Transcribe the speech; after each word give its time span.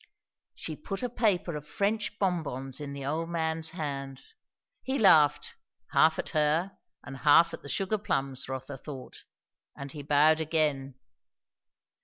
She 0.55 0.75
put 0.75 1.03
a 1.03 1.09
paper 1.09 1.55
of 1.55 1.67
French 1.67 2.17
bonbons 2.17 2.79
in 2.79 2.91
the 2.93 3.05
old 3.05 3.29
man's 3.29 3.69
hand. 3.69 4.19
He 4.81 4.97
laughed, 4.97 5.53
half 5.91 6.17
at 6.17 6.29
her 6.29 6.79
and 7.03 7.17
half 7.17 7.53
at 7.53 7.61
the 7.61 7.69
sugarplums, 7.69 8.49
Rotha 8.49 8.79
thought; 8.79 9.25
and 9.77 9.91
he 9.91 10.01
bowed 10.01 10.39
again. 10.39 10.95